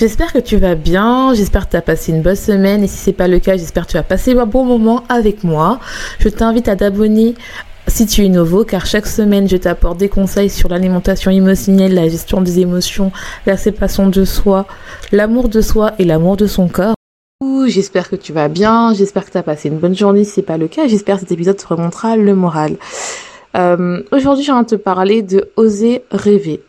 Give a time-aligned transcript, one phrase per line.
[0.00, 2.96] J'espère que tu vas bien, j'espère que tu as passé une bonne semaine et si
[2.96, 5.78] c'est pas le cas, j'espère que tu vas passer un bon moment avec moi.
[6.20, 7.34] Je t'invite à t'abonner
[7.86, 12.08] si tu es nouveau car chaque semaine je t'apporte des conseils sur l'alimentation émotionnelle, la
[12.08, 13.12] gestion des émotions,
[13.44, 14.64] la séparation de soi,
[15.12, 16.94] l'amour de soi et l'amour de son corps.
[17.66, 20.40] J'espère que tu vas bien, j'espère que tu as passé une bonne journée si c'est
[20.42, 22.78] pas le cas, j'espère que cet épisode te remontera le moral.
[23.54, 26.62] Euh, Aujourd'hui, j'ai envie de te parler de oser rêver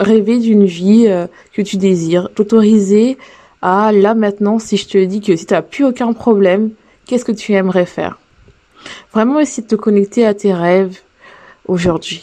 [0.00, 3.18] rêver d'une vie euh, que tu désires, t'autoriser
[3.62, 6.70] à là maintenant si je te dis que si tu n'as plus aucun problème,
[7.06, 8.18] qu'est-ce que tu aimerais faire?
[9.12, 11.00] Vraiment essayer de te connecter à tes rêves
[11.66, 12.22] aujourd'hui.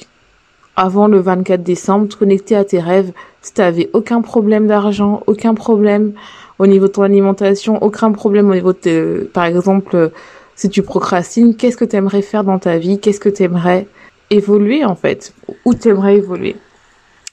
[0.75, 3.11] Avant le 24 décembre, te connecter à tes rêves.
[3.41, 6.13] Si tu n'avais aucun problème d'argent, aucun problème
[6.59, 10.11] au niveau de ton alimentation, aucun problème au niveau de, par exemple,
[10.55, 12.99] si tu procrastines, qu'est-ce que tu aimerais faire dans ta vie?
[12.99, 13.87] Qu'est-ce que tu aimerais
[14.31, 15.33] évoluer en fait?
[15.65, 16.55] Où tu aimerais évoluer?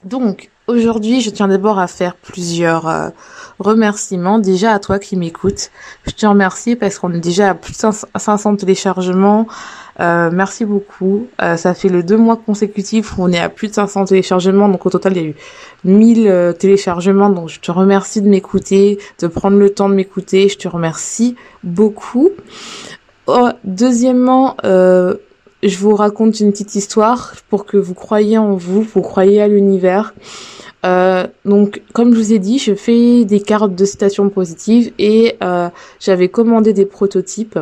[0.04, 3.08] Donc, aujourd'hui, je tiens d'abord à faire plusieurs euh,
[3.58, 4.38] remerciements.
[4.38, 5.70] Déjà à toi qui m'écoutes.
[6.06, 9.46] Je te remercie parce qu'on est déjà à plus de 500 téléchargements.
[10.00, 11.26] Euh, merci beaucoup.
[11.40, 14.68] Euh, ça fait le deux mois consécutifs où on est à plus de 500 téléchargements.
[14.68, 15.34] Donc au total, il y a eu
[15.84, 17.30] 1000 téléchargements.
[17.30, 20.50] Donc je te remercie de m'écouter, de prendre le temps de m'écouter.
[20.50, 22.30] Je te remercie beaucoup.
[23.64, 24.56] Deuxièmement,
[25.64, 29.48] je vous raconte une petite histoire pour que vous croyiez en vous, vous croyez à
[29.48, 30.14] l'univers.
[30.84, 35.36] Euh, donc, comme je vous ai dit, je fais des cartes de citation positives et
[35.42, 37.58] euh, j'avais commandé des prototypes.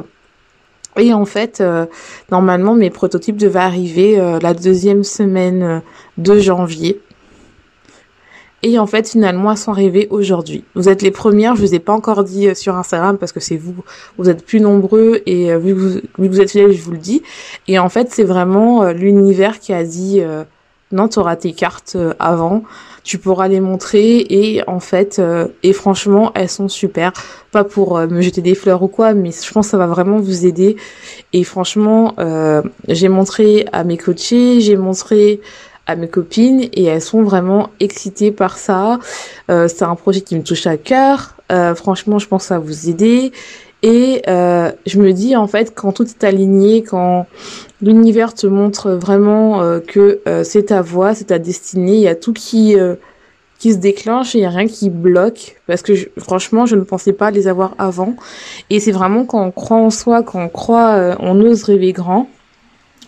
[0.98, 1.86] Et en fait, euh,
[2.30, 5.80] normalement, mes prototypes devaient arriver la deuxième semaine
[6.18, 7.00] de janvier.
[8.64, 10.64] Et en fait, finalement, elles sont arrivées aujourd'hui.
[10.76, 13.40] Vous êtes les premières, je vous ai pas encore dit euh, sur Instagram parce que
[13.40, 13.74] c'est vous,
[14.18, 17.22] vous êtes plus nombreux et euh, vu, que vous, êtes fidèles, je vous le dis.
[17.66, 20.22] Et en fait, c'est vraiment euh, l'univers qui a dit
[20.92, 22.64] non, tu tes cartes avant,
[23.02, 25.22] tu pourras les montrer et en fait,
[25.62, 27.12] et franchement, elles sont super.
[27.50, 30.18] Pas pour me jeter des fleurs ou quoi, mais je pense que ça va vraiment
[30.18, 30.76] vous aider.
[31.32, 32.14] Et franchement,
[32.88, 35.40] j'ai montré à mes coachés, j'ai montré
[35.86, 38.98] à mes copines et elles sont vraiment excitées par ça.
[39.50, 41.36] Euh, c'est un projet qui me touche à cœur.
[41.50, 43.32] Euh, franchement, je pense va vous aider.
[43.82, 47.26] Et euh, je me dis en fait quand tout est aligné, quand
[47.80, 52.08] l'univers te montre vraiment euh, que euh, c'est ta voie, c'est ta destinée, il y
[52.08, 52.94] a tout qui euh,
[53.58, 56.82] qui se déclenche et il y a rien qui bloque parce que franchement je ne
[56.82, 58.14] pensais pas les avoir avant.
[58.70, 62.28] Et c'est vraiment quand on croit en soi, quand on croit, on ose rêver grand.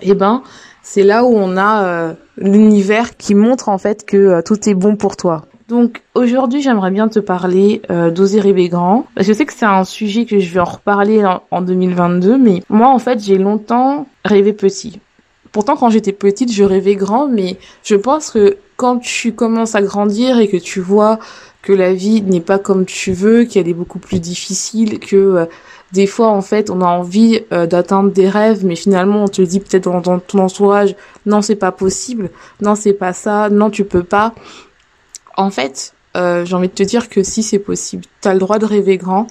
[0.02, 0.42] Et eh ben
[0.84, 4.74] c'est là où on a euh, l'univers qui montre en fait que euh, tout est
[4.74, 5.46] bon pour toi.
[5.66, 9.06] Donc aujourd'hui, j'aimerais bien te parler euh, rêver grand.
[9.16, 12.62] Je sais que c'est un sujet que je vais en reparler en, en 2022, mais
[12.68, 15.00] moi en fait, j'ai longtemps rêvé petit.
[15.52, 19.80] Pourtant, quand j'étais petite, je rêvais grand, mais je pense que quand tu commences à
[19.80, 21.18] grandir et que tu vois
[21.62, 25.48] que la vie n'est pas comme tu veux, qu'elle est beaucoup plus difficile, que
[25.94, 29.40] des fois, en fait, on a envie euh, d'atteindre des rêves, mais finalement, on te
[29.40, 33.84] dit peut-être dans, ton entourage, non, c'est pas possible, non, c'est pas ça, non, tu
[33.84, 34.34] peux pas.
[35.36, 38.58] En fait, euh, j'ai envie de te dire que si c'est possible, t'as le droit
[38.58, 39.28] de rêver grand,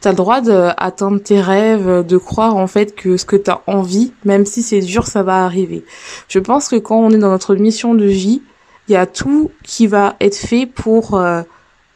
[0.00, 4.12] t'as le droit d'atteindre tes rêves, de croire en fait que ce que t'as envie,
[4.24, 5.84] même si c'est dur, ça va arriver.
[6.28, 8.40] Je pense que quand on est dans notre mission de vie,
[8.88, 11.42] il y a tout qui va être fait pour euh,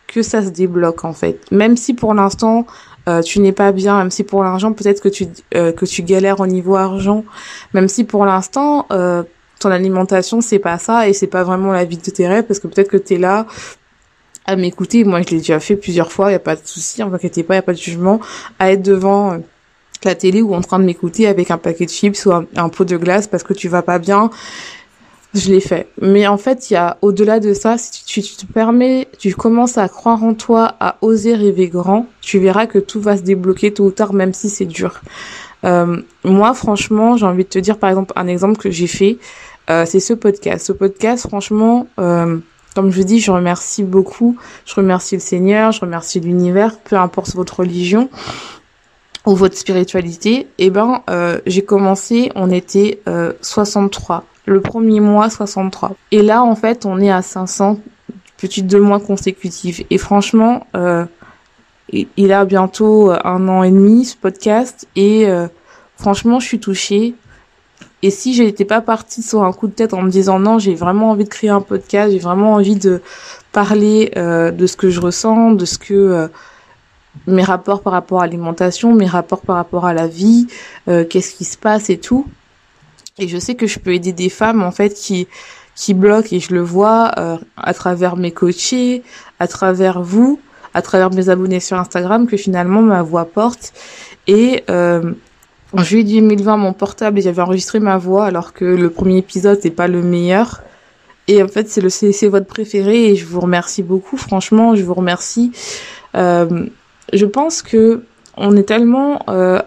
[0.07, 1.41] que ça se débloque en fait.
[1.51, 2.67] Même si pour l'instant
[3.09, 6.03] euh, tu n'es pas bien, même si pour l'argent peut-être que tu euh, que tu
[6.03, 7.25] galères au niveau argent,
[7.75, 9.23] même si pour l'instant euh,
[9.59, 12.61] ton alimentation c'est pas ça et c'est pas vraiment la vie de tes rêves parce
[12.61, 13.47] que peut-être que tu es là
[14.47, 17.03] à m'écouter, moi je l'ai déjà fait plusieurs fois, il y a pas de souci,
[17.03, 18.21] en inquiétez pas, il y a pas de jugement.
[18.59, 19.39] À être devant
[20.05, 22.85] la télé ou en train de m'écouter avec un paquet de chips ou un pot
[22.85, 24.31] de glace parce que tu vas pas bien
[25.35, 25.89] je l'ai fait.
[26.01, 29.79] Mais en fait, il y a au-delà de ça, si tu, te permets, tu commences
[29.79, 33.73] à croire en toi, à oser rêver grand, tu verras que tout va se débloquer
[33.73, 35.01] tôt ou tard, même si c'est dur.
[35.63, 39.19] moi, franchement, j'ai envie de te dire, par exemple, un exemple que j'ai fait,
[39.69, 40.67] c'est ce podcast.
[40.67, 41.87] Ce podcast, franchement,
[42.75, 44.37] comme je dis, je remercie beaucoup.
[44.65, 48.09] Je remercie le Seigneur, je remercie l'univers, peu importe votre religion
[49.27, 50.49] ou votre spiritualité.
[50.59, 54.25] Eh ben, euh, j'ai commencé, on était euh, 63.
[54.47, 55.95] Le premier mois, 63.
[56.11, 57.79] Et là, en fait, on est à 500
[58.37, 59.83] petits deux mois consécutifs.
[59.91, 61.05] Et franchement, euh,
[62.17, 64.89] il a bientôt un an et demi ce podcast.
[64.97, 65.47] Et euh,
[65.97, 67.15] franchement, je suis touchée.
[68.03, 70.59] Et si je n'étais pas partie sur un coup de tête en me disant non,
[70.59, 73.01] j'ai vraiment envie de créer un podcast, j'ai vraiment envie de
[73.53, 76.29] parler euh, de ce que je ressens, de ce que euh,
[77.27, 80.49] mes rapports par rapport à l'alimentation, mes rapports par rapport à la vie,
[80.89, 82.27] euh, qu'est-ce qui se passe et tout.
[83.19, 85.29] Et je sais que je peux aider des femmes en fait qui
[85.75, 87.11] qui bloquent et je le vois
[87.57, 89.03] à travers mes coachés,
[89.39, 90.39] à travers vous,
[90.75, 93.73] à travers mes abonnés sur Instagram que finalement ma voix porte
[94.27, 94.65] et
[95.75, 99.71] en juillet 2020, mon portable, j'avais enregistré ma voix alors que le premier épisode n'est
[99.71, 100.63] pas le meilleur.
[101.29, 104.17] Et en fait, c'est le c'est votre préféré et je vous remercie beaucoup.
[104.17, 105.53] Franchement, je vous remercie.
[106.15, 106.67] Euh,
[107.13, 108.03] je pense que
[108.37, 109.61] on est tellement euh,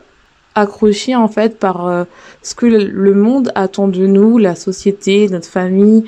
[0.56, 2.06] accroché en fait par euh,
[2.42, 6.06] ce que le monde attend de nous, la société, notre famille.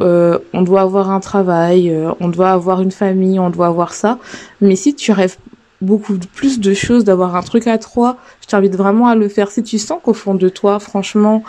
[0.00, 3.92] Euh, on doit avoir un travail, euh, on doit avoir une famille, on doit avoir
[3.92, 4.18] ça.
[4.60, 5.36] Mais si tu rêves
[5.80, 8.18] beaucoup plus de choses, d'avoir un truc à trois.
[8.42, 9.50] Je t'invite vraiment à le faire.
[9.50, 11.42] Si tu sens qu'au fond de toi, franchement,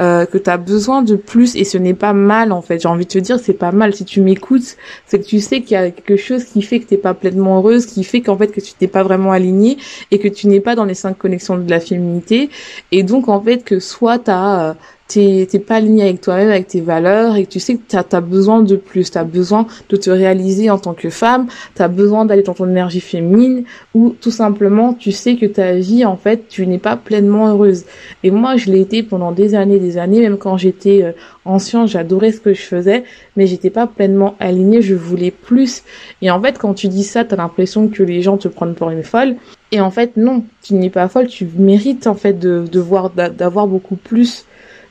[0.00, 2.80] euh, que tu as besoin de plus et ce n'est pas mal en fait.
[2.80, 4.76] J'ai envie de te dire c'est pas mal si tu m'écoutes,
[5.06, 7.58] c'est que tu sais qu'il y a quelque chose qui fait que t'es pas pleinement
[7.58, 9.76] heureuse, qui fait qu'en fait que tu t'es pas vraiment alignée
[10.10, 12.48] et que tu n'es pas dans les cinq connexions de la féminité
[12.90, 14.74] et donc en fait que soit tu as euh,
[15.12, 18.62] t'es pas aligné avec toi-même, avec tes valeurs, et tu sais que t'as as besoin
[18.62, 22.54] de plus, t'as besoin de te réaliser en tant que femme, t'as besoin d'aller dans
[22.54, 23.64] ton énergie féminine,
[23.94, 27.84] ou tout simplement tu sais que ta vie, en fait, tu n'es pas pleinement heureuse.
[28.22, 31.12] Et moi, je l'ai été pendant des années, des années, même quand j'étais euh,
[31.44, 33.04] ancien, j'adorais ce que je faisais,
[33.36, 35.82] mais j'étais pas pleinement alignée, je voulais plus.
[36.20, 38.90] Et en fait, quand tu dis ça, t'as l'impression que les gens te prennent pour
[38.90, 39.36] une folle.
[39.70, 43.10] Et en fait, non, tu n'es pas folle, tu mérites en fait de, de voir,
[43.10, 44.44] d'avoir beaucoup plus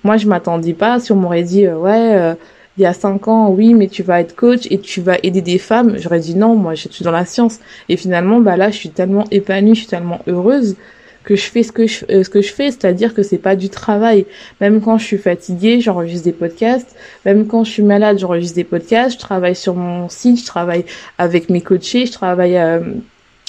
[0.03, 0.99] moi, je m'attendais pas.
[0.99, 2.33] Si on m'aurait dit, euh, ouais, euh,
[2.77, 5.41] il y a cinq ans, oui, mais tu vas être coach et tu vas aider
[5.41, 7.59] des femmes, j'aurais dit non, moi, je suis dans la science.
[7.89, 10.75] Et finalement, bah là, je suis tellement épanouie, je suis tellement heureuse
[11.23, 13.55] que je fais ce que je euh, ce que je fais, c'est-à-dire que c'est pas
[13.55, 14.25] du travail.
[14.59, 16.95] Même quand je suis fatiguée, j'enregistre des podcasts.
[17.25, 19.13] Même quand je suis malade, j'enregistre des podcasts.
[19.13, 20.85] Je travaille sur mon site, je travaille
[21.19, 22.57] avec mes coachés, je travaille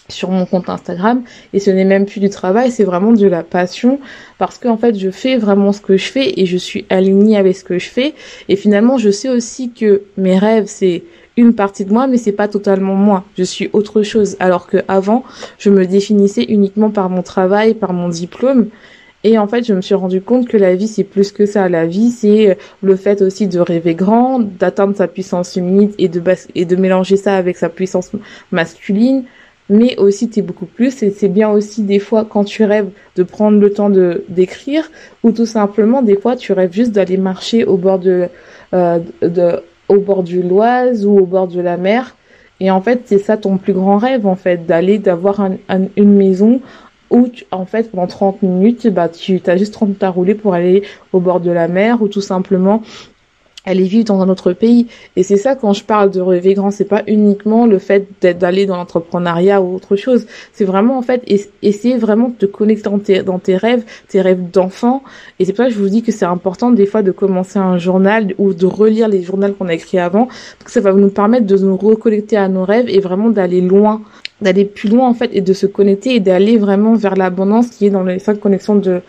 [0.09, 1.23] sur mon compte Instagram
[1.53, 4.01] et ce n'est même plus du travail, c'est vraiment de la passion
[4.39, 7.57] parce qu'en fait je fais vraiment ce que je fais et je suis alignée avec
[7.57, 8.15] ce que je fais.
[8.49, 11.05] Et finalement je sais aussi que mes rêves c'est
[11.37, 14.37] une partie de moi mais c'est pas totalement moi, je suis autre chose.
[14.41, 15.25] Alors que avant
[15.59, 18.69] je me définissais uniquement par mon travail, par mon diplôme.
[19.25, 21.69] Et en fait, je me suis rendu compte que la vie, c'est plus que ça.
[21.69, 26.21] La vie, c'est le fait aussi de rêver grand, d'atteindre sa puissance féminine et de,
[26.57, 28.11] et de mélanger ça avec sa puissance
[28.51, 29.25] masculine,
[29.69, 32.91] mais aussi tu es beaucoup plus et c'est bien aussi des fois quand tu rêves
[33.17, 34.91] de prendre le temps de d'écrire
[35.23, 38.29] ou tout simplement des fois tu rêves juste d'aller marcher au bord de,
[38.75, 42.17] euh, de au bord du Loise ou au bord de la mer.
[42.61, 45.57] Et en fait c'est ça ton plus grand rêve en fait d'aller d'avoir un,
[45.97, 46.61] une maison
[47.11, 50.55] où en fait pendant 30 minutes bah tu as juste 30 minutes à rouler pour
[50.55, 50.83] aller
[51.13, 52.83] au bord de la mer ou tout simplement
[53.65, 54.87] elle est vivre dans un autre pays.
[55.17, 58.67] Et c'est ça quand je parle de rêver grand, c'est pas uniquement le fait d'aller
[58.67, 60.27] dans l'entrepreneuriat ou autre chose.
[60.53, 61.23] C'est vraiment en fait
[61.63, 65.03] essayer vraiment de te connecter dans tes, dans tes rêves, tes rêves d'enfant.
[65.39, 67.59] Et c'est pour ça que je vous dis que c'est important des fois de commencer
[67.59, 70.93] un journal ou de relire les journaux qu'on a écrits avant, parce que ça va
[70.93, 74.03] nous permettre de nous reconnecter à nos rêves et vraiment d'aller loin
[74.41, 77.87] d'aller plus loin en fait et de se connecter et d'aller vraiment vers l'abondance qui
[77.87, 79.01] est dans les cinq connexions de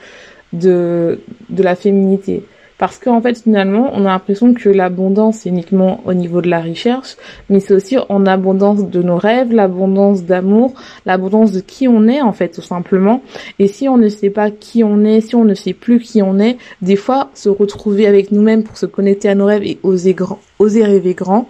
[0.53, 1.19] de
[1.49, 2.43] de la féminité.
[2.83, 6.59] Parce qu'en fait, finalement, on a l'impression que l'abondance est uniquement au niveau de la
[6.59, 7.15] recherche,
[7.49, 10.73] mais c'est aussi en abondance de nos rêves, l'abondance d'amour,
[11.05, 13.23] l'abondance de qui on est, en fait, tout simplement.
[13.57, 16.21] Et si on ne sait pas qui on est, si on ne sait plus qui
[16.21, 19.79] on est, des fois, se retrouver avec nous-mêmes pour se connecter à nos rêves et
[19.81, 20.13] oser
[20.59, 21.47] oser rêver grand,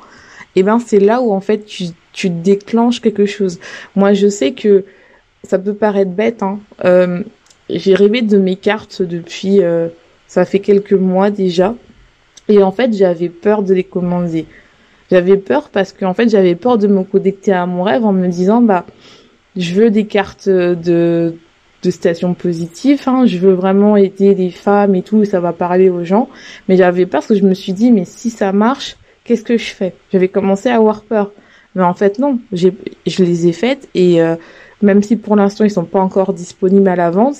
[0.55, 3.59] et eh ben, c'est là où, en fait, tu, tu déclenches quelque chose.
[3.95, 4.85] Moi, je sais que
[5.41, 6.59] ça peut paraître bête, hein.
[6.85, 7.23] Euh,
[7.71, 9.87] j'ai rêvé de mes cartes depuis, euh,
[10.33, 11.75] ça fait quelques mois déjà.
[12.49, 14.47] Et en fait, j'avais peur de les commander.
[15.11, 18.27] J'avais peur parce qu'en fait, j'avais peur de me connecter à mon rêve en me
[18.27, 18.83] disant, bah,
[19.55, 21.35] je veux des cartes de,
[21.83, 25.53] de station positive, hein, je veux vraiment aider les femmes et tout, et ça va
[25.53, 26.29] parler aux gens.
[26.67, 29.59] Mais j'avais peur parce que je me suis dit, mais si ça marche, qu'est-ce que
[29.59, 29.93] je fais?
[30.11, 31.31] J'avais commencé à avoir peur.
[31.75, 32.69] Mais en fait, non, je
[33.05, 34.35] les ai faites et euh,
[34.81, 37.37] même si pour l'instant ils sont pas encore disponibles à la vente,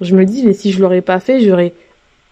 [0.00, 1.72] Je me dis, mais si je l'aurais pas fait, j'aurais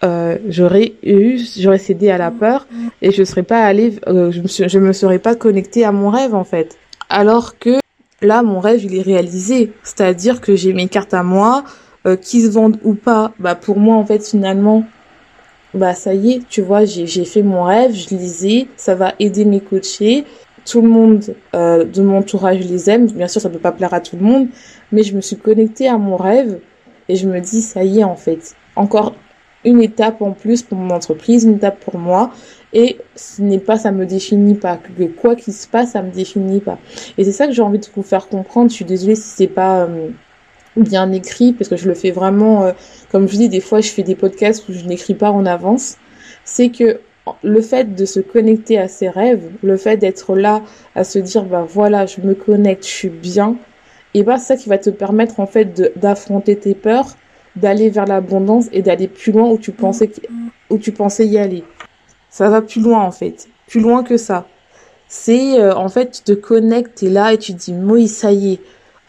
[0.03, 2.67] euh, j'aurais eu, j'aurais cédé à la peur
[3.01, 6.43] et je serais pas allée, euh, je, me serais pas connectée à mon rêve en
[6.43, 6.77] fait.
[7.09, 7.79] Alors que
[8.21, 11.63] là, mon rêve il est réalisé, c'est-à-dire que j'ai mes cartes à moi,
[12.07, 13.33] euh, qui se vendent ou pas.
[13.37, 14.85] Bah pour moi en fait finalement,
[15.75, 19.13] bah ça y est, tu vois, j'ai j'ai fait mon rêve, je lisais, ça va
[19.19, 20.25] aider mes coachés.
[20.65, 23.07] Tout le monde euh, de mon entourage les aime.
[23.07, 24.47] Bien sûr, ça peut pas plaire à tout le monde,
[24.91, 26.59] mais je me suis connectée à mon rêve
[27.07, 28.55] et je me dis ça y est en fait.
[28.75, 29.13] Encore
[29.65, 32.31] une étape en plus pour mon entreprise, une étape pour moi.
[32.73, 34.77] Et ce n'est pas, ça me définit pas.
[34.77, 36.79] Que quoi qu'il se passe, ça me définit pas.
[37.17, 38.69] Et c'est ça que j'ai envie de vous faire comprendre.
[38.69, 40.09] Je suis désolée si c'est pas euh,
[40.77, 42.71] bien écrit, parce que je le fais vraiment, euh,
[43.11, 45.97] comme je dis, des fois je fais des podcasts où je n'écris pas en avance.
[46.45, 47.01] C'est que
[47.43, 50.61] le fait de se connecter à ses rêves, le fait d'être là,
[50.95, 53.57] à se dire, bah voilà, je me connecte, je suis bien,
[54.13, 57.15] et bah c'est ça qui va te permettre en fait d'affronter tes peurs
[57.55, 60.11] d'aller vers l'abondance et d'aller plus loin où tu pensais
[60.69, 61.63] où tu pensais y aller.
[62.29, 64.47] Ça va plus loin en fait, plus loin que ça.
[65.07, 68.59] C'est euh, en fait tu te connectes, là et tu dis Moïse ça y est,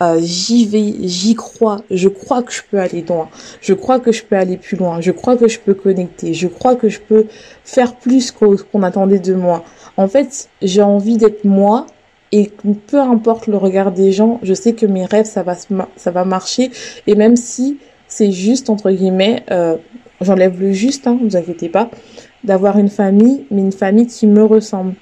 [0.03, 3.29] euh, j'y vais, j'y crois, je crois que je peux aller loin,
[3.61, 6.49] je crois que je peux aller plus loin, je crois que je peux connecter, je
[6.49, 7.27] crois que je peux
[7.65, 9.63] faire plus qu'on attendait de moi.
[9.97, 11.87] En fait, j'ai envie d'être moi
[12.33, 12.51] et
[12.89, 15.55] peu importe le regard des gens, je sais que mes rêves ça va
[15.97, 16.73] ça va marcher
[17.07, 17.79] et même si
[18.13, 19.77] c'est juste, entre guillemets, euh,
[20.21, 21.91] j'enlève le juste, hein, vous inquiétez pas,
[22.45, 24.95] d'avoir une famille, mais une famille qui me ressemble.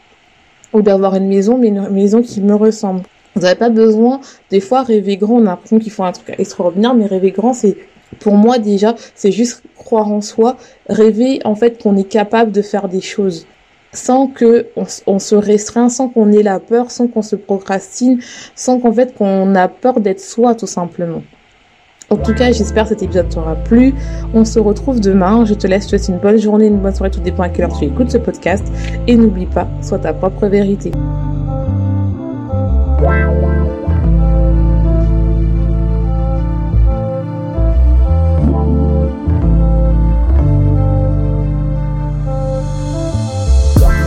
[0.72, 3.02] Ou d'avoir une maison, mais une maison qui me ressemble.
[3.34, 6.32] Vous n'avez pas besoin, des fois, rêver grand, on a l'impression qu'il faut un truc
[6.38, 7.76] extraordinaire, mais rêver grand, c'est,
[8.20, 10.56] pour moi déjà, c'est juste croire en soi,
[10.88, 13.46] rêver en fait qu'on est capable de faire des choses
[13.92, 18.20] sans que on, se restreint, sans qu'on ait la peur, sans qu'on se procrastine,
[18.54, 21.24] sans qu'en fait qu'on a peur d'être soi tout simplement.
[22.12, 23.94] En tout cas, j'espère que cet épisode t'aura plu.
[24.34, 25.44] On se retrouve demain.
[25.44, 27.48] Je te laisse, je te souhaite une bonne journée, une bonne soirée, tout dépend à
[27.48, 28.66] quelle heure tu écoutes ce podcast.
[29.06, 30.90] Et n'oublie pas, sois ta propre vérité.